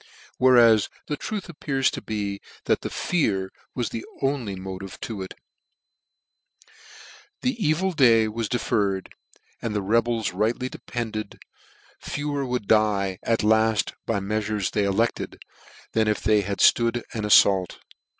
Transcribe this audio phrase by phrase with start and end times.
[0.39, 5.35] Where as the truth appears to be, that tear was the only motive to it:
[7.43, 9.13] the evil day was deferred:
[9.61, 11.37] and the rebels rightly depended,
[11.99, 15.37] fewer would die at lad by the meal'tirc's they elected,
[15.91, 17.77] than if they had flood an aflault.